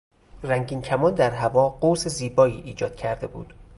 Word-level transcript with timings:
رنگین 0.43 0.81
کمان 0.81 1.13
در 1.15 1.31
هوا 1.31 1.69
قوس 1.69 2.07
زیبایی 2.07 2.61
ایجاد 2.61 2.95
کرده 2.95 3.27
بود. 3.27 3.53